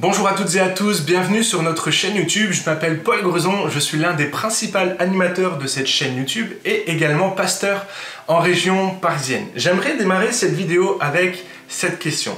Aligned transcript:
Bonjour 0.00 0.28
à 0.28 0.34
toutes 0.34 0.54
et 0.54 0.60
à 0.60 0.68
tous, 0.68 1.04
bienvenue 1.04 1.42
sur 1.42 1.60
notre 1.64 1.90
chaîne 1.90 2.14
YouTube. 2.14 2.52
Je 2.52 2.62
m'appelle 2.64 3.02
Paul 3.02 3.20
Grezon, 3.20 3.68
je 3.68 3.80
suis 3.80 3.98
l'un 3.98 4.14
des 4.14 4.26
principaux 4.26 4.78
animateurs 5.00 5.58
de 5.58 5.66
cette 5.66 5.88
chaîne 5.88 6.16
YouTube 6.16 6.52
et 6.64 6.88
également 6.88 7.30
pasteur 7.30 7.84
en 8.28 8.38
région 8.38 8.90
parisienne. 8.94 9.46
J'aimerais 9.56 9.96
démarrer 9.96 10.30
cette 10.30 10.54
vidéo 10.54 10.98
avec 11.00 11.44
cette 11.66 11.98
question. 11.98 12.36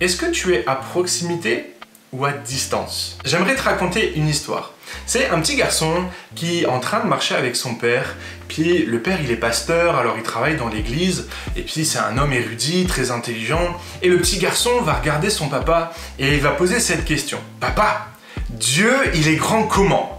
Est-ce 0.00 0.18
que 0.18 0.26
tu 0.26 0.54
es 0.54 0.66
à 0.66 0.74
proximité 0.74 1.72
ou 2.12 2.26
à 2.26 2.32
distance? 2.32 3.16
J'aimerais 3.24 3.56
te 3.56 3.62
raconter 3.62 4.12
une 4.14 4.28
histoire. 4.28 4.74
C'est 5.06 5.30
un 5.30 5.40
petit 5.40 5.56
garçon 5.56 6.04
qui 6.34 6.60
est 6.60 6.66
en 6.66 6.78
train 6.78 7.00
de 7.00 7.08
marcher 7.08 7.36
avec 7.36 7.56
son 7.56 7.76
père, 7.76 8.16
le 8.64 8.98
père 9.00 9.18
il 9.22 9.30
est 9.30 9.36
pasteur, 9.36 9.96
alors 9.96 10.14
il 10.16 10.22
travaille 10.22 10.56
dans 10.56 10.68
l'église, 10.68 11.28
et 11.56 11.62
puis 11.62 11.84
c'est 11.84 11.98
un 11.98 12.18
homme 12.18 12.32
érudit, 12.32 12.86
très 12.86 13.10
intelligent, 13.10 13.76
et 14.02 14.08
le 14.08 14.18
petit 14.18 14.38
garçon 14.38 14.80
va 14.82 14.94
regarder 14.94 15.30
son 15.30 15.48
papa 15.48 15.92
et 16.18 16.34
il 16.34 16.40
va 16.40 16.50
poser 16.50 16.80
cette 16.80 17.04
question. 17.04 17.38
Papa, 17.60 18.08
Dieu 18.50 18.92
il 19.14 19.28
est 19.28 19.36
grand 19.36 19.64
comment? 19.64 20.15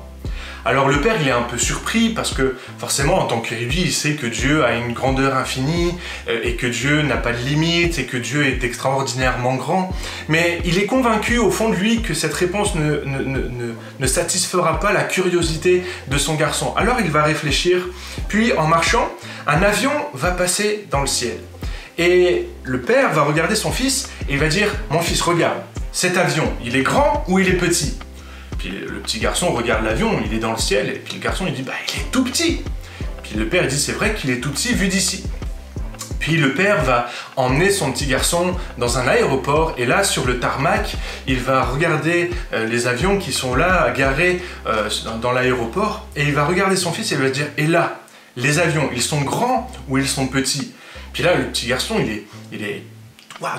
Alors 0.68 0.90
le 0.90 1.00
père, 1.00 1.16
il 1.22 1.28
est 1.30 1.32
un 1.32 1.44
peu 1.44 1.58
surpris 1.58 2.10
parce 2.10 2.34
que 2.34 2.58
forcément, 2.78 3.20
en 3.20 3.26
tant 3.26 3.40
qu'érudit, 3.40 3.84
il 3.84 3.94
sait 3.94 4.16
que 4.16 4.28
Dieu 4.28 4.66
a 4.66 4.76
une 4.76 4.92
grandeur 4.92 5.38
infinie 5.38 5.96
euh, 6.28 6.42
et 6.44 6.56
que 6.56 6.68
Dieu 6.68 7.04
n'a 7.04 7.16
pas 7.16 7.32
de 7.32 7.38
limite 7.38 7.98
et 8.00 8.04
que 8.04 8.18
Dieu 8.18 8.46
est 8.46 8.62
extraordinairement 8.66 9.56
grand. 9.56 9.94
Mais 10.28 10.60
il 10.66 10.78
est 10.78 10.86
convaincu 10.86 11.38
au 11.38 11.52
fond 11.52 11.70
de 11.70 11.76
lui 11.76 12.02
que 12.02 12.14
cette 12.14 12.34
réponse 12.34 12.76
ne, 12.76 12.98
ne 13.98 14.08
satisfera 14.08 14.82
pas 14.82 14.92
la 14.92 15.04
curiosité 15.04 15.84
de 16.10 16.18
son 16.18 16.36
garçon. 16.36 16.74
Alors 16.76 16.98
il 17.00 17.12
va 17.12 17.24
réfléchir, 17.24 17.88
puis 18.28 18.52
en 18.52 18.68
marchant, 18.68 19.10
un 19.48 19.64
avion 19.64 19.92
va 20.14 20.32
passer 20.32 20.86
dans 20.92 21.00
le 21.00 21.08
ciel. 21.08 21.38
Et 21.98 22.50
le 22.64 22.82
père 22.82 23.14
va 23.14 23.22
regarder 23.22 23.56
son 23.56 23.72
fils 23.72 24.10
et 24.28 24.34
il 24.34 24.40
va 24.40 24.50
dire, 24.50 24.68
mon 24.90 25.00
fils, 25.00 25.22
regarde, 25.22 25.60
cet 25.94 26.18
avion, 26.18 26.52
il 26.64 26.76
est 26.76 26.84
grand 26.84 27.24
ou 27.30 27.40
il 27.40 27.48
est 27.48 27.54
petit? 27.54 27.98
Puis 28.58 28.70
le 28.70 29.00
petit 29.00 29.20
garçon 29.20 29.52
regarde 29.52 29.84
l'avion, 29.84 30.20
il 30.26 30.34
est 30.34 30.40
dans 30.40 30.52
le 30.52 30.58
ciel, 30.58 30.90
et 30.90 31.00
puis 31.00 31.16
le 31.16 31.20
garçon 31.20 31.46
il 31.48 31.54
dit 31.54 31.62
bah 31.62 31.74
il 31.94 32.02
est 32.02 32.12
tout 32.12 32.24
petit. 32.24 32.62
Puis 33.24 33.36
le 33.36 33.48
père 33.48 33.68
dit 33.68 33.80
c'est 33.80 33.92
vrai 33.92 34.14
qu'il 34.16 34.30
est 34.30 34.40
tout 34.40 34.52
petit 34.52 34.74
vu 34.74 34.88
d'ici. 34.88 35.24
Puis 36.20 36.38
le 36.38 36.54
père 36.54 36.84
va 36.84 37.10
emmener 37.36 37.70
son 37.70 37.92
petit 37.92 38.08
garçon 38.08 38.56
dans 38.78 38.98
un 38.98 39.08
aéroport 39.08 39.76
et 39.78 39.86
là 39.86 40.04
sur 40.04 40.26
le 40.26 40.40
tarmac, 40.40 40.96
il 41.28 41.40
va 41.40 41.64
regarder 41.64 42.32
euh, 42.54 42.66
les 42.66 42.88
avions 42.88 43.18
qui 43.18 43.32
sont 43.32 43.56
là 43.56 43.92
garés 43.92 44.42
euh, 44.66 44.90
dans, 45.22 45.32
l'aéroport 45.32 46.08
et 46.16 46.24
il 46.24 46.34
va 46.34 46.46
regarder 46.46 46.76
son 46.76 46.92
fils 46.92 47.12
et 47.12 47.16
il 47.16 47.22
va 47.22 47.30
dire 47.30 47.48
et 47.58 47.68
là, 47.68 48.02
les 48.36 48.60
avions, 48.60 48.90
ils 48.94 49.02
sont 49.02 49.22
grands 49.22 49.72
ou 49.88 49.98
ils 49.98 50.08
sont 50.08 50.28
petits? 50.28 50.74
Puis 51.14 51.24
là 51.24 51.36
le 51.36 51.46
petit 51.46 51.68
garçon 51.68 51.96
il 52.00 52.10
est, 52.12 52.28
il 52.52 52.64
est 52.64 52.84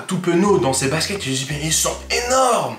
tout 0.07 0.19
penaud 0.19 0.59
dans 0.59 0.73
ses 0.73 0.89
baskets, 0.89 1.25
il 1.25 1.33
dit 1.33 1.47
mais 1.49 1.61
ils 1.63 1.73
sont 1.73 1.95
énormes 2.27 2.75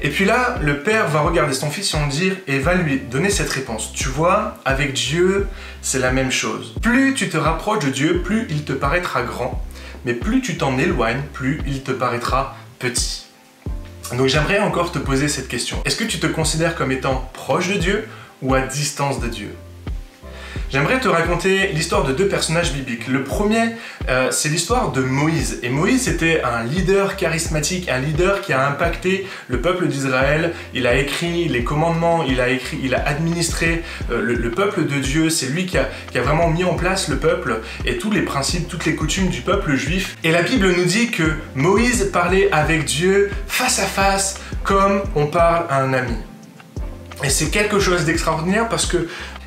et 0.00 0.10
puis 0.10 0.24
là, 0.24 0.58
le 0.60 0.80
père 0.82 1.08
va 1.08 1.20
regarder 1.20 1.54
son 1.54 1.70
fils 1.70 1.94
et 1.94 2.08
dire 2.08 2.36
et 2.46 2.58
va 2.58 2.74
lui 2.74 2.98
donner 2.98 3.30
cette 3.30 3.50
réponse. 3.50 3.92
Tu 3.92 4.08
vois, 4.08 4.58
avec 4.64 4.92
Dieu, 4.92 5.46
c'est 5.82 5.98
la 5.98 6.10
même 6.10 6.30
chose. 6.30 6.74
Plus 6.82 7.14
tu 7.14 7.28
te 7.28 7.36
rapproches 7.36 7.84
de 7.84 7.90
Dieu, 7.90 8.22
plus 8.22 8.46
il 8.50 8.64
te 8.64 8.72
paraîtra 8.72 9.22
grand, 9.22 9.62
mais 10.04 10.14
plus 10.14 10.42
tu 10.42 10.56
t'en 10.56 10.78
éloignes, 10.78 11.22
plus 11.32 11.60
il 11.66 11.82
te 11.82 11.92
paraîtra 11.92 12.56
petit. 12.78 13.26
Donc 14.16 14.26
j'aimerais 14.26 14.58
encore 14.58 14.92
te 14.92 14.98
poser 14.98 15.28
cette 15.28 15.48
question. 15.48 15.78
Est-ce 15.84 15.96
que 15.96 16.04
tu 16.04 16.18
te 16.18 16.26
considères 16.26 16.74
comme 16.74 16.92
étant 16.92 17.28
proche 17.32 17.68
de 17.68 17.78
Dieu 17.78 18.08
ou 18.42 18.54
à 18.54 18.60
distance 18.60 19.20
de 19.20 19.28
Dieu? 19.28 19.54
J'aimerais 20.74 20.98
te 20.98 21.06
raconter 21.06 21.68
l'histoire 21.68 22.02
de 22.02 22.12
deux 22.12 22.26
personnages 22.26 22.72
bibliques. 22.72 23.06
Le 23.06 23.22
premier, 23.22 23.76
euh, 24.08 24.32
c'est 24.32 24.48
l'histoire 24.48 24.90
de 24.90 25.02
Moïse. 25.02 25.60
Et 25.62 25.68
Moïse 25.68 26.02
c'était 26.02 26.42
un 26.42 26.64
leader 26.64 27.14
charismatique, 27.14 27.88
un 27.88 28.00
leader 28.00 28.40
qui 28.40 28.52
a 28.52 28.66
impacté 28.66 29.24
le 29.46 29.60
peuple 29.60 29.86
d'Israël. 29.86 30.52
Il 30.74 30.88
a 30.88 30.96
écrit 30.96 31.46
les 31.46 31.62
commandements, 31.62 32.24
il 32.24 32.40
a 32.40 32.48
écrit, 32.48 32.80
il 32.82 32.96
a 32.96 33.06
administré 33.06 33.84
euh, 34.10 34.20
le, 34.20 34.50
peuple 34.50 34.84
de 34.88 34.98
Dieu. 34.98 35.30
C'est 35.30 35.46
lui 35.46 35.66
qui 35.66 35.78
a 35.78 35.88
vraiment 36.12 36.50
mis 36.50 36.64
en 36.64 36.74
place 36.74 37.06
le 37.06 37.18
peuple 37.18 37.60
et 37.84 37.96
tous 37.98 38.10
les 38.10 38.22
principes, 38.22 38.66
toutes 38.66 38.84
les 38.84 38.96
coutumes 38.96 39.28
du 39.28 39.42
peuple 39.42 39.76
juif. 39.76 40.16
Et 40.24 40.32
la 40.32 40.42
Bible 40.42 40.74
nous 40.76 40.86
dit 40.86 41.12
que 41.12 41.34
Moïse 41.54 42.10
parlait 42.12 42.48
avec 42.50 42.84
Dieu 42.84 43.30
face 43.46 43.78
à 43.78 43.86
face 43.86 44.40
comme 44.64 45.02
on 45.14 45.28
parle 45.28 45.66
à 45.70 45.82
un 45.82 45.92
ami. 45.92 46.16
Et 47.22 47.30
c'est 47.30 47.50
quelque 47.50 47.78
chose 47.78 48.04
d'extraordinaire 48.04 48.68
parce 48.68 48.86
que 48.86 49.06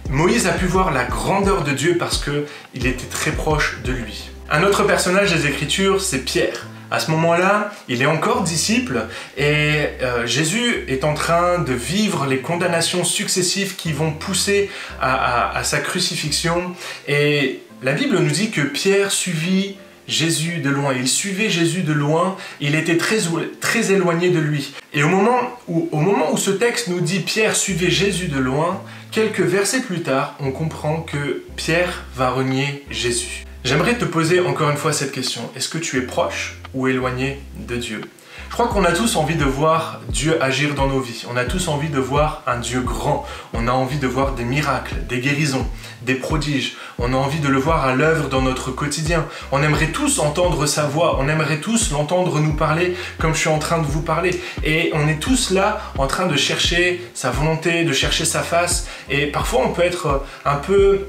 Moïse 0.09 0.47
a 0.47 0.53
pu 0.53 0.66
voir 0.66 0.91
la 0.91 1.03
grandeur 1.03 1.63
de 1.63 1.72
Dieu 1.72 1.97
parce 1.97 2.23
qu'il 2.23 2.88
était 2.88 3.07
très 3.07 3.31
proche 3.31 3.79
de 3.84 3.91
lui. 3.91 4.29
Un 4.50 4.63
autre 4.63 4.84
personnage 4.84 5.34
des 5.34 5.47
Écritures, 5.47 6.01
c'est 6.01 6.19
Pierre. 6.19 6.68
À 6.90 7.00
ce 7.00 7.12
moment-là, 7.12 7.72
il 7.90 8.01
est 8.01 8.06
encore 8.06 8.44
disciple 8.44 9.07
et 9.35 9.88
euh, 10.01 10.25
Jésus 10.25 10.85
est 10.88 11.03
en 11.03 11.13
train 11.13 11.59
de 11.59 11.73
vivre 11.73 12.25
les 12.25 12.38
condamnations 12.38 13.03
successives 13.03 13.75
qui 13.75 13.91
vont 13.91 14.12
pousser 14.12 14.69
à, 15.01 15.62
sa 15.63 15.79
crucifixion. 15.79 16.74
Et 17.09 17.59
la 17.84 17.91
Bible 17.91 18.18
nous 18.18 18.31
dit 18.31 18.51
que 18.51 18.62
Pierre 18.62 19.12
suivit 19.12 19.75
Jésus 20.07 20.59
de 20.59 20.69
loin. 20.69 20.94
Il 20.94 21.07
suivait 21.07 21.50
Jésus 21.50 21.81
de 21.81 21.94
loin. 21.94 22.38
Il 22.62 22.75
était 22.75 22.97
très, 22.97 23.91
éloigné 23.91 24.29
de 24.29 24.40
lui. 24.40 24.73
Et 24.94 25.03
au 25.03 25.09
moment, 25.09 25.40
où, 25.68 25.90
au 25.91 26.00
moment 26.00 26.31
où 26.31 26.38
ce 26.38 26.51
texte 26.51 26.88
nous 26.88 27.01
dit 27.01 27.19
Pierre 27.19 27.56
suivait 27.56 27.91
Jésus 27.91 28.28
de 28.28 28.40
loin, 28.40 28.81
Quelques 29.12 29.40
versets 29.40 29.81
plus 29.81 30.01
tard, 30.01 30.35
on 30.40 30.51
comprend 30.51 31.01
que 31.01 31.44
Pierre 31.56 32.03
va 32.16 32.29
renier 32.29 32.84
Jésus. 32.91 33.45
J'aimerais 33.63 33.97
te 33.97 34.06
poser 34.06 34.40
encore 34.41 34.69
une 34.69 34.78
fois 34.78 34.94
cette 34.94 35.12
question. 35.12 35.50
Est-ce 35.56 35.69
que 35.69 35.78
tu 35.78 35.97
es 35.97 36.01
proche 36.01 36.59
ou 36.74 36.88
éloigné 36.88 37.39
de 37.68 37.78
Dieu? 37.78 38.01
Je 38.50 38.53
crois 38.53 38.68
qu'on 38.68 38.86
a 38.86 38.92
tous 38.92 39.16
envie 39.18 39.36
de 39.36 39.44
voir 39.44 40.02
Dieu 40.09 40.42
agir 40.42 40.74
dans 40.74 40.88
nos 40.88 41.00
vies. 41.00 41.25
On 41.31 41.38
a 41.38 41.46
tous 41.46 41.68
envie 41.68 41.90
de 41.90 42.00
voir 42.00 42.42
un 42.48 42.58
Dieu 42.58 42.81
grand. 42.81 43.25
On 43.53 43.68
a 43.68 43.72
envie 43.72 44.00
de 44.00 44.08
voir 44.08 44.34
des 44.34 44.44
miracles, 44.44 44.96
des 45.08 45.20
guérisons, 45.20 45.68
des 46.02 46.16
prodiges. 46.16 46.75
On 46.98 47.14
a 47.14 47.18
envie 47.18 47.40
de 47.40 47.48
le 47.48 47.59
voir 47.59 47.86
à 47.86 47.94
l'œuvre 47.94 48.30
dans 48.30 48.42
notre 48.42 48.72
quotidien. 48.72 49.25
On 49.52 49.62
aimerait 49.62 49.92
tous 49.92 50.20
entendre 50.20 50.66
sa 50.66 50.86
voix. 50.86 51.18
On 51.20 51.28
aimerait 51.28 51.59
tous 51.59 51.92
l'entendre 51.92 52.40
nous 52.40 52.53
parler 52.53 52.96
comme 53.20 53.34
je 53.34 53.40
suis 53.40 53.50
en 53.50 53.59
train 53.59 53.80
de 53.80 53.86
vous 53.86 54.02
parler. 54.02 54.42
Et 54.64 54.92
on 54.94 55.08
est 55.08 55.19
tous 55.19 55.52
là 55.52 55.80
en 55.98 56.08
train 56.08 56.25
de 56.25 56.36
chercher 56.36 57.02
sa 57.14 57.30
volonté, 57.30 57.84
de 57.84 57.94
chercher 57.94 58.25
sa 58.25 58.42
face. 58.42 58.88
Et 59.09 59.28
parfois 59.28 59.62
on 59.66 59.69
peut 59.69 59.84
être 59.84 60.24
un 60.46 60.56
peu 60.56 61.06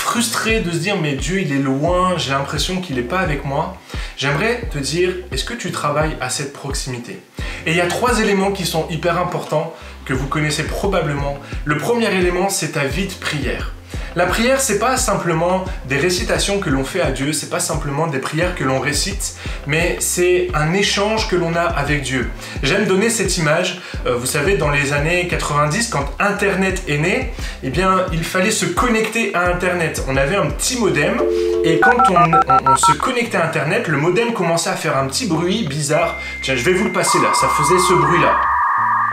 frustré 0.00 0.60
de 0.60 0.70
se 0.72 0.78
dire 0.78 0.96
mais 0.96 1.12
Dieu 1.12 1.40
il 1.40 1.52
est 1.52 1.58
loin, 1.58 2.16
j'ai 2.16 2.30
l'impression 2.30 2.80
qu'il 2.80 2.96
n'est 2.96 3.02
pas 3.02 3.20
avec 3.20 3.44
moi. 3.44 3.76
J'aimerais 4.16 4.62
te 4.72 4.78
dire, 4.78 5.14
est-ce 5.30 5.44
que 5.44 5.54
tu 5.54 5.70
travailles 5.70 6.16
à 6.20 6.30
cette 6.30 6.52
proximité? 6.52 7.20
Et 7.66 7.70
il 7.70 7.76
y 7.76 7.80
a 7.80 7.86
trois 7.86 8.20
éléments 8.20 8.50
qui 8.50 8.66
sont 8.66 8.88
hyper 8.88 9.18
importants 9.18 9.74
que 10.04 10.12
vous 10.12 10.26
connaissez 10.26 10.64
probablement. 10.64 11.38
Le 11.64 11.76
premier 11.76 12.12
élément, 12.14 12.48
c'est 12.48 12.72
ta 12.72 12.84
vie 12.84 13.06
de 13.06 13.12
prière. 13.12 13.72
La 14.16 14.26
prière, 14.26 14.60
c'est 14.60 14.80
pas 14.80 14.96
simplement 14.96 15.64
des 15.86 15.96
récitations 15.96 16.58
que 16.58 16.68
l'on 16.68 16.84
fait 16.84 17.00
à 17.00 17.12
Dieu, 17.12 17.32
c'est 17.32 17.48
pas 17.48 17.60
simplement 17.60 18.08
des 18.08 18.18
prières 18.18 18.56
que 18.56 18.64
l'on 18.64 18.80
récite, 18.80 19.36
mais 19.68 19.96
c'est 20.00 20.48
un 20.52 20.72
échange 20.72 21.28
que 21.28 21.36
l'on 21.36 21.54
a 21.54 21.62
avec 21.62 22.02
Dieu. 22.02 22.28
J'aime 22.64 22.86
donner 22.86 23.08
cette 23.08 23.36
image, 23.38 23.80
euh, 24.06 24.16
vous 24.16 24.26
savez, 24.26 24.56
dans 24.56 24.70
les 24.70 24.92
années 24.92 25.28
90, 25.28 25.90
quand 25.90 26.06
Internet 26.18 26.82
est 26.88 26.98
né, 26.98 27.32
eh 27.62 27.70
bien, 27.70 28.06
il 28.12 28.24
fallait 28.24 28.50
se 28.50 28.66
connecter 28.66 29.32
à 29.34 29.46
Internet. 29.46 30.04
On 30.08 30.16
avait 30.16 30.36
un 30.36 30.46
petit 30.46 30.78
modem, 30.80 31.22
et 31.64 31.78
quand 31.78 31.96
on, 32.10 32.70
on 32.70 32.76
se 32.76 32.92
connectait 32.98 33.38
à 33.38 33.46
Internet, 33.46 33.86
le 33.86 33.96
modem 33.96 34.32
commençait 34.32 34.70
à 34.70 34.76
faire 34.76 34.96
un 34.96 35.06
petit 35.06 35.26
bruit 35.26 35.68
bizarre. 35.68 36.18
Tiens, 36.42 36.56
je 36.56 36.64
vais 36.64 36.72
vous 36.72 36.86
le 36.86 36.92
passer 36.92 37.18
là, 37.18 37.30
ça 37.34 37.48
faisait 37.48 37.78
ce 37.78 37.94
bruit-là, 37.94 38.40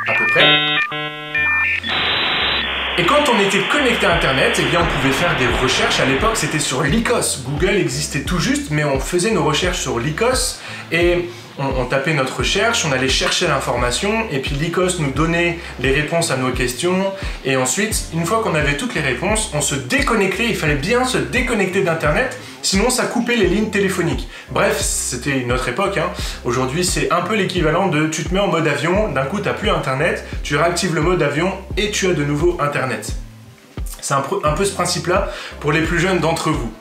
à 0.07 0.17
peu 0.17 0.25
près. 0.31 0.76
Et 2.99 3.05
quand 3.05 3.29
on 3.31 3.39
était 3.39 3.61
connecté 3.71 4.07
à 4.07 4.15
Internet, 4.15 4.59
eh 4.59 4.63
bien 4.71 4.79
on 4.81 4.99
pouvait 4.99 5.13
faire 5.13 5.37
des 5.37 5.45
recherches. 5.61 5.99
À 5.99 6.05
l'époque, 6.05 6.35
c'était 6.35 6.57
sur 6.57 6.81
Lycos. 6.81 7.43
Google 7.45 7.75
existait 7.75 8.21
tout 8.21 8.39
juste, 8.39 8.71
mais 8.71 8.83
on 8.83 8.99
faisait 8.99 9.29
nos 9.29 9.43
recherches 9.43 9.81
sur 9.81 9.99
Lycos 9.99 10.57
et 10.91 11.29
on, 11.59 11.85
tapait 11.85 12.13
notre 12.13 12.37
recherche, 12.37 12.85
on 12.85 12.91
allait 12.91 13.09
chercher 13.09 13.47
l'information 13.47 14.25
et 14.31 14.39
puis 14.39 14.55
Lycos 14.55 14.99
nous 14.99 15.11
donnait 15.11 15.59
les 15.79 15.91
réponses 15.91 16.31
à 16.31 16.37
nos 16.37 16.51
questions. 16.51 17.11
Et 17.45 17.55
ensuite, 17.55 18.07
une 18.13 18.25
fois 18.25 18.41
qu'on 18.43 18.55
avait 18.55 18.77
toutes 18.77 18.95
les 18.95 19.01
réponses, 19.01 19.51
on 19.53 19.61
se 19.61 19.75
déconnectait. 19.75 20.45
Il 20.49 20.55
fallait 20.55 20.75
bien 20.75 21.05
se 21.05 21.17
déconnecter 21.17 21.83
d'Internet 21.83 22.37
Sinon, 22.61 22.89
ça 22.89 23.05
coupait 23.05 23.37
les 23.37 23.47
lignes 23.47 23.69
téléphoniques. 23.69 24.27
Bref, 24.51 24.81
c'était 24.81 25.39
une 25.39 25.53
autre 25.53 25.69
époque. 25.69 25.97
Hein. 25.97 26.09
Aujourd'hui, 26.43 26.83
c'est 26.83 27.11
un 27.11 27.21
peu 27.21 27.35
l'équivalent 27.35 27.87
de 27.87 28.07
tu 28.07 28.23
te 28.25 28.33
mets 28.33 28.41
en 28.41 28.47
mode 28.47 28.67
avion, 28.67 29.09
d'un 29.09 29.23
coup, 29.23 29.37
tu 29.37 29.45
n'as 29.45 29.53
plus 29.53 29.69
Internet, 29.69 30.25
tu 30.43 30.57
réactives 30.57 30.93
le 30.93 31.01
mode 31.01 31.21
avion 31.21 31.53
et 31.77 31.91
tu 31.91 32.07
as 32.07 32.13
de 32.13 32.25
nouveau 32.25 32.57
Internet. 32.59 33.13
C'est 34.07 34.13
un, 34.13 34.21
peu 34.21 34.63
ce 34.63 34.71
principe-là 34.71 35.27
pour 35.59 35.73
les 35.73 35.81
plus 35.81 35.99
jeunes 35.99 36.19
d'entre 36.19 36.49
vous. 36.49 36.71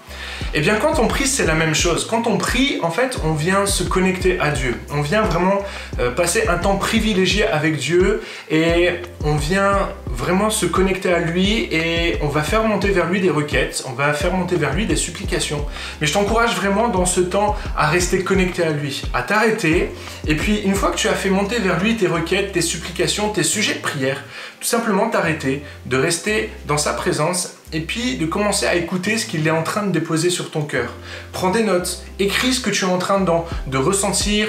Eh 0.55 0.61
bien, 0.61 0.77
quand 0.77 1.01
on 1.01 1.09
prie, 1.09 1.27
c'est 1.27 1.45
la 1.45 1.55
même 1.55 1.75
chose. 1.75 2.07
Quand 2.09 2.29
on 2.29 2.39
prie, 2.39 2.79
en 2.85 2.93
fait, 2.93 3.19
on 3.25 3.33
vient 3.33 3.67
se 3.67 3.83
connecter 3.83 4.39
à 4.39 4.53
Dieu. 4.53 4.79
On 4.93 5.01
vient 5.01 5.23
vraiment 5.23 5.59
euh, 5.99 6.13
passer 6.13 6.47
un 6.47 6.57
temps 6.59 6.77
privilégié 6.77 7.45
avec 7.45 7.79
Dieu 7.79 8.23
et 8.49 9.01
on 9.25 9.35
vient 9.35 9.89
vraiment 10.17 10.51
se 10.51 10.67
connecter 10.67 11.13
à 11.13 11.21
lui 11.21 11.69
et 11.71 12.17
on 12.23 12.29
va 12.29 12.43
faire 12.43 12.65
monter 12.65 12.89
vers 12.89 13.07
lui 13.07 13.21
des 13.21 13.31
requêtes, 13.31 13.85
on 13.87 13.93
va 13.93 14.13
faire 14.15 14.33
monter 14.33 14.57
vers 14.57 14.75
lui 14.75 14.87
des 14.87 14.97
supplications. 14.97 15.65
Mais 16.01 16.07
je 16.07 16.13
t'encourage 16.15 16.57
vraiment 16.57 16.89
dans 16.89 17.05
ce 17.05 17.21
temps 17.21 17.55
à 17.77 17.87
rester 17.89 18.25
connecté 18.25 18.63
à 18.63 18.71
lui, 18.71 19.03
à 19.13 19.23
t'arrêter 19.23 19.91
et 20.27 20.35
puis 20.35 20.61
une 20.61 20.75
fois 20.75 20.91
que 20.91 20.97
tu 20.97 21.09
as 21.09 21.15
fait 21.15 21.31
monter 21.31 21.59
vers 21.59 21.79
lui 21.79 21.97
tes 21.97 22.07
requêtes, 22.07 22.53
tes 22.53 22.63
supplications, 22.63 23.29
tes 23.29 23.43
sujets 23.43 23.75
de 23.75 23.81
prière, 23.81 24.25
tout 24.61 24.67
simplement 24.67 25.11
t'arrêter, 25.11 25.63
de 25.85 25.97
rester 25.97 26.51
dans 26.67 26.79
sa 26.79 26.95
présence 26.95 27.56
et 27.73 27.81
puis 27.81 28.17
de 28.17 28.27
commencer 28.27 28.67
à 28.67 28.75
écouter 28.75 29.19
ce 29.19 29.27
qu'il 29.27 29.47
est 29.47 29.51
en 29.51 29.63
train 29.63 29.85
de 29.85 29.91
déposer 29.91 30.31
sur 30.31 30.51
ton 30.51 30.63
cœur. 30.63 30.93
Prends 31.33 31.51
des 31.51 31.65
notes, 31.65 32.05
écris 32.19 32.55
ce 32.55 32.61
que 32.61 32.71
tu 32.71 32.85
es 32.85 32.89
en 32.89 32.99
train 32.99 33.21
de, 33.21 33.77
ressentir, 33.79 34.49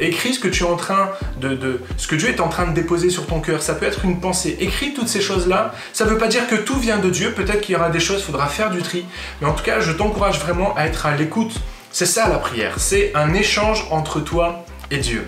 écris 0.00 0.34
ce 0.34 0.40
que 0.40 0.48
tu 0.48 0.64
es 0.64 0.66
en 0.66 0.76
train 0.76 1.10
de, 1.40 1.54
de, 1.54 1.80
ce 1.96 2.06
que 2.06 2.16
Dieu 2.16 2.28
est 2.28 2.40
en 2.40 2.48
train 2.48 2.66
de 2.66 2.74
déposer 2.74 3.10
sur 3.10 3.26
ton 3.26 3.40
cœur. 3.40 3.62
Ça 3.62 3.74
peut 3.74 3.86
être 3.86 4.04
une 4.04 4.20
pensée. 4.20 4.56
Écris 4.60 4.92
toutes 4.92 5.08
ces 5.08 5.20
choses-là. 5.20 5.74
Ça 5.92 6.04
ne 6.04 6.10
veut 6.10 6.18
pas 6.18 6.28
dire 6.28 6.46
que 6.46 6.56
tout 6.56 6.78
vient 6.78 6.98
de 6.98 7.10
Dieu. 7.10 7.32
Peut-être 7.32 7.62
qu'il 7.62 7.74
y 7.74 7.76
aura 7.76 7.90
des 7.90 8.00
choses, 8.00 8.20
il 8.20 8.24
faudra 8.24 8.46
faire 8.46 8.70
du 8.70 8.82
tri. 8.82 9.04
Mais 9.40 9.48
en 9.48 9.52
tout 9.52 9.64
cas, 9.64 9.80
je 9.80 9.92
t'encourage 9.92 10.40
vraiment 10.40 10.76
à 10.76 10.84
être 10.84 11.06
à 11.06 11.16
l'écoute. 11.16 11.54
C'est 11.92 12.06
ça 12.06 12.28
la 12.28 12.38
prière. 12.38 12.78
C'est 12.78 13.12
un 13.14 13.34
échange 13.34 13.86
entre 13.90 14.20
toi 14.20 14.64
et 14.90 14.98
Dieu. 14.98 15.26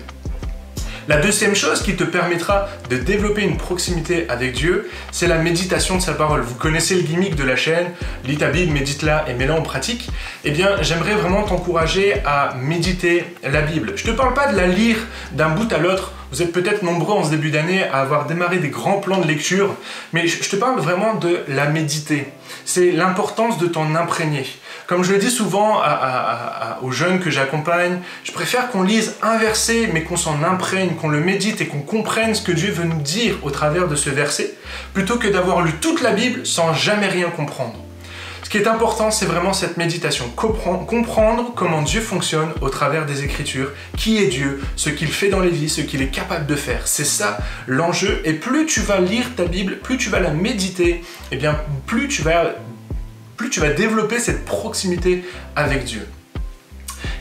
La 1.09 1.17
deuxième 1.17 1.53
chose 1.53 1.81
qui 1.81 1.97
te 1.97 2.05
permettra 2.05 2.69
de 2.89 2.95
développer 2.95 3.41
une 3.41 3.57
proximité 3.57 4.25
avec 4.29 4.53
Dieu, 4.53 4.89
c'est 5.11 5.27
la 5.27 5.37
méditation 5.37 5.97
de 5.97 6.01
sa 6.01 6.13
parole. 6.13 6.39
Vous 6.39 6.55
connaissez 6.55 6.95
le 6.95 7.01
gimmick 7.01 7.35
de 7.35 7.43
la 7.43 7.57
chaîne, 7.57 7.87
lis 8.25 8.37
ta 8.37 8.49
Bible, 8.49 8.71
médite-la 8.71 9.25
et 9.27 9.33
mets-la 9.33 9.55
en 9.55 9.61
pratique. 9.61 10.09
Eh 10.45 10.51
bien, 10.51 10.81
j'aimerais 10.81 11.15
vraiment 11.15 11.43
t'encourager 11.43 12.21
à 12.25 12.55
méditer 12.55 13.25
la 13.43 13.61
Bible. 13.61 13.93
Je 13.97 14.07
ne 14.07 14.13
te 14.13 14.17
parle 14.17 14.33
pas 14.33 14.53
de 14.53 14.55
la 14.55 14.67
lire 14.67 14.95
d'un 15.33 15.49
bout 15.49 15.71
à 15.73 15.77
l'autre. 15.77 16.13
Vous 16.33 16.41
êtes 16.41 16.51
peut-être 16.51 16.81
nombreux 16.81 17.13
en 17.13 17.23
ce 17.23 17.29
début 17.29 17.51
d'année 17.51 17.83
à 17.83 17.99
avoir 17.99 18.25
démarré 18.25 18.57
des 18.57 18.69
grands 18.69 18.99
plans 18.99 19.19
de 19.19 19.27
lecture, 19.27 19.75
mais 20.13 20.25
je 20.25 20.49
te 20.49 20.55
parle 20.55 20.79
vraiment 20.79 21.13
de 21.13 21.43
la 21.47 21.67
méditer. 21.67 22.25
C'est 22.65 22.89
l'importance 22.89 23.59
de 23.59 23.67
t'en 23.67 23.93
imprégner. 23.93 24.47
Comme 24.87 25.03
je 25.03 25.11
le 25.11 25.19
dis 25.19 25.29
souvent 25.29 25.79
aux 26.81 26.89
jeunes 26.89 27.19
que 27.19 27.29
j'accompagne, 27.29 27.99
je 28.23 28.31
préfère 28.31 28.71
qu'on 28.71 28.81
lise 28.81 29.13
un 29.21 29.37
verset, 29.37 29.91
mais 29.93 30.01
qu'on 30.01 30.17
s'en 30.17 30.41
imprègne, 30.41 30.95
qu'on 30.95 31.09
le 31.09 31.19
médite 31.19 31.61
et 31.61 31.67
qu'on 31.67 31.81
comprenne 31.81 32.33
ce 32.33 32.41
que 32.41 32.51
Dieu 32.51 32.71
veut 32.71 32.85
nous 32.85 33.03
dire 33.03 33.35
au 33.43 33.51
travers 33.51 33.87
de 33.87 33.95
ce 33.95 34.09
verset, 34.09 34.55
plutôt 34.95 35.17
que 35.17 35.27
d'avoir 35.27 35.61
lu 35.61 35.73
toute 35.81 36.01
la 36.01 36.13
Bible 36.13 36.47
sans 36.47 36.73
jamais 36.73 37.09
rien 37.09 37.29
comprendre. 37.29 37.75
Qui 38.53 38.59
est 38.59 38.67
important, 38.67 39.09
c'est 39.09 39.25
vraiment 39.25 39.51
cette 39.51 39.77
méditation, 39.77 40.29
comprendre 40.35 41.53
comment 41.55 41.81
Dieu 41.81 42.01
fonctionne 42.01 42.51
au 42.61 42.69
travers 42.69 43.07
des 43.07 43.23
Écritures, 43.23 43.71
qui 43.97 44.19
est 44.19 44.27
Dieu, 44.27 44.61
ce 44.75 44.91
qu'il 44.91 45.07
fait 45.07 45.29
dans 45.29 45.39
les 45.39 45.49
vies, 45.49 45.69
ce 45.69 45.81
qu'il 45.81 46.03
est 46.03 46.09
capable 46.09 46.45
de 46.45 46.55
faire. 46.55 46.87
C'est 46.87 47.03
ça 47.03 47.39
l'enjeu. 47.65 48.21
Et 48.25 48.33
plus 48.33 48.67
tu 48.67 48.81
vas 48.81 48.99
lire 48.99 49.25
ta 49.35 49.45
Bible, 49.45 49.79
plus 49.79 49.97
tu 49.97 50.11
vas 50.11 50.19
la 50.19 50.29
méditer, 50.29 50.89
et 50.91 51.03
eh 51.31 51.37
bien 51.37 51.59
plus 51.87 52.07
tu 52.07 52.21
vas 52.21 52.53
plus 53.37 53.49
tu 53.49 53.59
vas 53.59 53.71
développer 53.71 54.19
cette 54.19 54.45
proximité 54.45 55.25
avec 55.55 55.85
Dieu. 55.85 56.07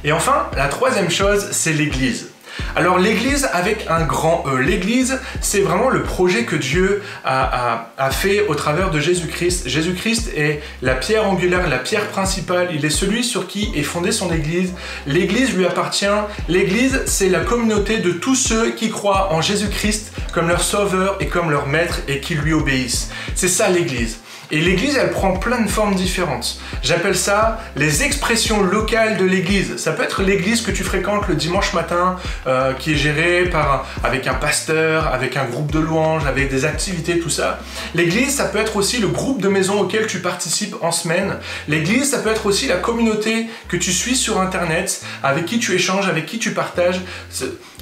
Et 0.05 0.12
enfin, 0.12 0.50
la 0.55 0.69
troisième 0.69 1.11
chose, 1.11 1.49
c'est 1.52 1.73
l'Église. 1.73 2.31
Alors 2.77 2.99
l'Église 2.99 3.49
avec 3.53 3.87
un 3.89 4.03
grand 4.03 4.45
E. 4.47 4.57
L'Église, 4.57 5.21
c'est 5.41 5.61
vraiment 5.61 5.91
le 5.91 6.03
projet 6.03 6.45
que 6.45 6.57
Dieu 6.57 7.03
a, 7.25 7.89
fait 8.11 8.47
au 8.49 8.55
travers 8.55 8.91
de 8.91 9.01
Jésus-Christ. 9.01 9.69
Jésus-Christ 9.69 10.33
est 10.37 10.63
la 10.83 10.95
pierre 10.95 11.29
angulaire, 11.29 11.69
la 11.69 11.79
pierre 11.79 12.07
principale. 12.09 12.69
Il 12.75 12.85
est 12.85 12.91
celui 12.91 13.25
sur 13.25 13.47
qui 13.47 13.73
est 13.75 13.83
fondée 13.83 14.13
son 14.13 14.33
Église. 14.33 14.73
L'Église 15.07 15.55
lui 15.55 15.67
appartient. 15.67 16.07
L'Église, 16.49 17.03
c'est 17.07 17.29
la 17.29 17.41
communauté 17.41 17.99
de 17.99 18.13
tous 18.13 18.35
ceux 18.35 18.71
qui 18.73 18.91
croient 18.91 19.33
en 19.33 19.41
Jésus-Christ 19.41 20.13
comme 20.33 20.49
leur 20.49 20.63
sauveur 20.63 21.17
et 21.21 21.27
comme 21.27 21.51
leur 21.51 21.67
maître 21.67 22.01
et 22.09 22.21
qui 22.21 22.35
lui 22.35 22.53
obéissent. 22.53 23.11
C'est 23.35 23.49
ça 23.49 23.69
l'Église. 23.69 24.22
Et 24.55 24.61
l'église, 24.61 24.99
elle 24.99 25.11
prend 25.11 25.33
plein 25.33 25.63
de 25.63 25.69
formes 25.69 25.95
différentes. 25.95 26.59
J'appelle 26.83 27.17
ça 27.17 27.59
les 27.75 28.03
expressions 28.03 28.63
locales 28.63 29.17
de 29.17 29.25
l'église. 29.25 29.79
Ça 29.79 29.93
peut 29.93 30.03
être 30.03 30.23
l'église 30.23 30.61
que 30.61 30.71
tu 30.71 30.85
fréquentes 30.85 31.27
le 31.27 31.37
dimanche 31.37 31.73
matin, 31.73 32.17
euh, 32.47 32.75
qui 32.75 32.93
est 32.93 32.97
gérée 32.97 33.47
par, 33.47 33.87
avec 34.05 34.27
un 34.27 34.35
pasteur, 34.35 35.07
avec 35.07 35.39
un 35.39 35.47
groupe 35.47 35.73
de 35.73 35.79
louanges, 35.79 36.27
avec 36.27 36.51
des 36.51 36.67
activités, 36.67 37.19
tout 37.19 37.31
ça. 37.31 37.61
L'église, 37.95 38.35
ça 38.37 38.45
peut 38.45 38.59
être 38.59 38.77
aussi 38.77 38.99
le 38.99 39.09
groupe 39.09 39.41
de 39.41 39.49
maisons 39.49 39.81
auquel 39.81 40.07
tu 40.07 40.19
participes 40.19 40.77
en 40.83 40.93
semaine. 40.93 41.39
L'église, 41.67 42.11
ça 42.11 42.19
peut 42.19 42.31
être 42.31 42.45
aussi 42.45 42.67
la 42.67 42.77
communauté 42.77 43.47
que 43.69 43.79
tu 43.79 43.91
suis 43.91 44.17
sur 44.17 44.39
Internet, 44.39 45.03
avec 45.23 45.47
qui 45.47 45.61
tu 45.61 45.73
échanges, 45.73 46.09
avec 46.09 46.27
qui 46.27 46.39
tu 46.39 46.51
partages. 46.51 47.01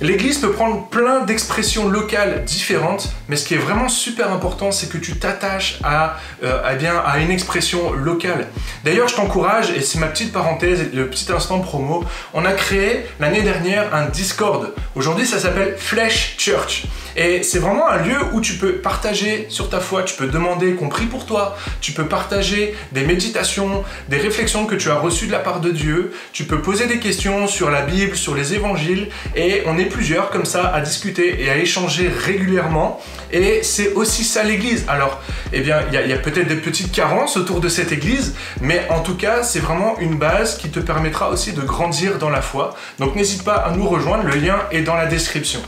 L'église 0.01 0.39
peut 0.39 0.53
prendre 0.53 0.89
plein 0.89 1.25
d'expressions 1.25 1.89
locales 1.89 2.45
différentes, 2.45 3.13
mais 3.29 3.37
ce 3.37 3.45
qui 3.45 3.55
est 3.55 3.59
vraiment 3.59 3.89
super 3.89 4.33
important, 4.33 4.71
c'est 4.71 4.89
que 4.89 4.99
tu 4.99 5.19
t'attaches 5.19 5.79
à 5.83 6.17
euh, 6.43 6.60
eh 6.73 6.77
bien, 6.77 6.97
à 7.05 7.19
une 7.19 7.31
expression 7.31 7.93
locale. 7.93 8.49
D'ailleurs, 8.85 9.09
je 9.09 9.17
t'encourage, 9.17 9.71
et 9.71 9.81
c'est 9.81 9.99
ma 9.99 10.07
petite 10.07 10.33
parenthèse, 10.33 10.91
le 10.93 11.07
petit 11.09 11.31
instant 11.33 11.61
promo, 11.61 12.05
on 12.35 12.45
a 12.45 12.53
créé 12.53 13.07
l'année 13.19 13.43
dernière 13.43 13.95
un 13.95 14.07
Discord. 14.07 14.73
Aujourd'hui, 14.95 15.27
ça 15.27 15.39
s'appelle 15.39 15.77
Flesh 15.79 16.37
Church. 16.39 16.85
Et 17.17 17.43
c'est 17.43 17.59
vraiment 17.59 17.89
un 17.89 17.99
lieu 17.99 18.17
où 18.33 18.41
tu 18.41 18.55
peux 18.55 18.75
partager 18.75 19.47
sur 19.49 19.69
ta 19.69 19.81
foi, 19.81 20.05
tu 20.05 20.15
peux 20.15 20.29
demander 20.29 20.75
qu'on 20.75 20.89
prie 20.89 21.07
pour 21.07 21.27
toi, 21.27 21.57
tu 21.81 21.93
peux 21.93 22.07
partager 22.07 22.75
des 22.93 23.03
méditations, 23.03 23.85
des 24.09 24.19
réflexions 24.19 24.67
que 24.67 24.77
tu 24.77 24.91
as 24.91 24.95
reçues 24.95 25.27
de 25.27 25.33
la 25.33 25.41
part 25.41 25.61
de 25.61 25.71
Dieu, 25.71 26.12
tu 26.33 26.45
peux 26.45 26.61
poser 26.61 26.87
des 26.87 26.99
questions 26.99 27.49
sur 27.49 27.71
la 27.71 27.83
Bible, 27.83 28.17
sur 28.17 28.35
les 28.35 28.55
évangiles, 28.55 29.09
et 29.35 29.62
on 29.67 29.77
est 29.77 29.87
plusieurs 29.87 30.31
comme 30.31 30.45
ça 30.45 30.69
à 30.69 30.81
discuter 30.81 31.43
et 31.43 31.51
à 31.51 31.57
échanger 31.57 32.09
régulièrement. 32.09 33.01
Et 33.33 33.61
c'est 33.62 33.93
aussi 33.95 34.25
ça 34.25 34.43
l'Église. 34.43 34.85
Alors, 34.89 35.21
eh 35.53 35.61
bien, 35.61 35.81
il 35.93 36.09
y 36.09 36.12
a, 36.12 36.19
peut-être 36.19 36.49
des 36.50 36.56
petites 36.56 36.91
carences 36.91 37.37
autour 37.37 37.61
de 37.61 37.69
cette 37.69 37.93
Église, 37.93 38.35
mais 38.61 38.87
en 38.91 39.00
tout 39.00 39.17
cas, 39.17 39.44
c'est 39.44 39.61
vraiment 39.61 39.97
une 40.00 40.17
base 40.17 40.58
qui 40.58 40.69
te 40.69 40.81
permettra 40.81 41.31
aussi 41.31 41.52
de 41.52 41.62
grandir 41.62 42.19
dans 42.19 42.29
la 42.29 42.43
foi. 42.43 42.75
Donc 42.99 43.14
n'hésite 43.14 43.44
pas 43.44 43.55
à 43.55 43.70
nous 43.70 43.88
rejoindre, 43.88 44.25
le 44.25 44.35
lien 44.35 44.58
est 44.73 44.82
dans 44.82 44.97
la 44.97 45.06
description. 45.06 45.61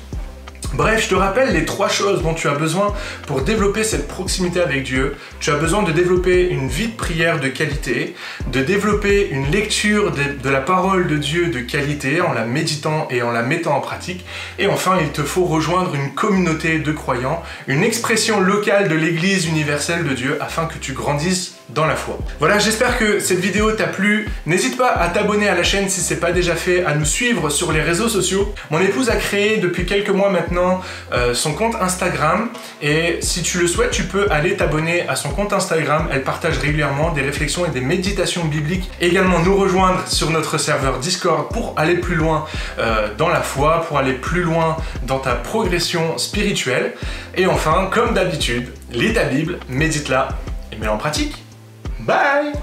Bref, 0.75 1.05
je 1.05 1.11
te 1.11 1.15
rappelle 1.15 1.53
les 1.53 1.67
trois 1.67 1.91
choses 1.91 2.23
dont 2.23 2.33
tu 2.33 2.49
as 2.49 2.55
besoin 2.55 2.95
pour 3.27 3.43
développer 3.43 3.85
cette 3.85 4.09
proximité 4.09 4.61
avec 4.61 4.85
Dieu. 4.85 5.17
Tu 5.39 5.51
as 5.51 5.57
besoin 5.57 5.83
de 5.83 5.93
développer 5.93 6.49
une 6.49 6.69
vie 6.69 6.89
de 6.89 6.97
prière 6.97 7.41
de 7.41 7.49
qualité, 7.49 8.15
de 8.51 8.63
développer 8.63 9.29
une 9.31 9.51
lecture 9.51 10.13
de, 10.13 10.49
la 10.49 10.61
parole 10.61 11.09
de 11.09 11.19
Dieu 11.19 11.49
de 11.49 11.61
qualité 11.61 12.23
en 12.23 12.33
la 12.33 12.47
méditant 12.47 13.07
et 13.11 13.21
en 13.21 13.33
la 13.33 13.43
mettant 13.43 13.77
en 13.77 13.81
pratique. 13.81 14.25
Et 14.59 14.67
enfin, 14.67 14.97
il 15.01 15.11
te 15.11 15.23
faut 15.23 15.45
rejoindre 15.45 15.95
une 15.95 16.15
communauté 16.15 16.79
de 16.79 16.93
croyants, 16.93 17.43
une 17.67 17.85
expression 17.85 18.41
locale 18.41 18.89
de 18.89 18.95
l'Église 18.95 19.47
universelle 19.47 20.05
de 20.05 20.15
Dieu 20.15 20.39
afin 20.41 20.65
que 20.65 20.79
tu 20.79 20.95
grandisses 20.95 21.57
dans 21.75 21.87
la 21.87 21.97
foi. 21.97 22.19
Voilà, 22.39 22.59
j'espère 22.59 22.99
que 22.99 23.19
cette 23.21 23.41
vidéo 23.41 23.73
t'a 23.73 23.87
plu. 23.87 24.29
N'hésite 24.47 24.77
pas 24.77 24.91
à 24.91 25.09
t'abonner 25.09 25.49
à 25.49 25.55
la 25.55 25.63
chaîne 25.63 25.89
si 25.89 26.01
c'est 26.01 26.21
pas 26.21 26.33
déjà 26.33 26.55
fait, 26.55 26.85
à 26.85 26.95
nous 26.95 27.05
suivre 27.05 27.51
sur 27.51 27.73
les 27.73 27.81
réseaux 27.81 28.09
sociaux. 28.09 28.55
Mon 28.71 28.81
épouse 28.81 29.11
a 29.11 29.17
créé 29.17 29.59
depuis 29.59 29.87
quelques 29.87 30.11
mois 30.11 30.31
maintenant 30.31 30.81
euh, 31.13 31.35
son 31.35 31.55
compte 31.55 31.75
Instagram 31.81 32.51
et 32.81 33.19
si 33.21 33.43
tu 33.43 33.59
le 33.59 33.67
souhaites, 33.67 33.91
tu 33.91 34.05
peux 34.05 34.27
aller 34.31 34.57
t'abonner 34.57 35.09
à 35.09 35.17
son 35.17 35.31
compte 35.31 35.53
Instagram. 35.53 36.09
Elle 36.13 36.23
partage 36.23 36.59
régulièrement 36.59 37.13
des 37.13 37.23
réflexions 37.23 37.67
et 37.67 37.71
des 37.71 37.81
méditations 37.81 38.45
bibliques. 38.45 38.91
également 39.01 39.41
nous 39.41 39.57
rejoindre 39.57 40.07
sur 40.07 40.31
notre 40.31 40.59
serveur 40.59 40.99
Discord 40.99 41.53
pour 41.53 41.75
aller 41.77 41.97
plus 41.97 42.17
loin 42.17 42.47
euh, 42.79 43.09
dans 43.17 43.29
la 43.29 43.41
foi, 43.41 43.85
pour 43.89 43.99
aller 43.99 44.13
plus 44.13 44.43
loin 44.43 44.77
dans 45.05 45.19
ta 45.19 45.35
progression 45.35 46.19
spirituelle. 46.19 46.93
Et 47.37 47.47
enfin, 47.47 47.89
comme 47.93 48.15
d'habitude, 48.15 48.69
lis 48.93 49.15
ta 49.15 49.25
Bible, 49.25 49.59
médite-la 49.69 50.29
et 50.71 50.77
mets-la 50.77 50.93
en 50.93 50.99
pratique. 50.99 51.42
Bye 52.07 52.55